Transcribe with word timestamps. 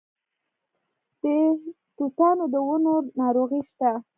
د 1.21 1.23
توتانو 1.97 2.43
د 2.53 2.55
ونو 2.67 2.93
ناروغي 3.19 3.61
شته؟ 3.69 3.91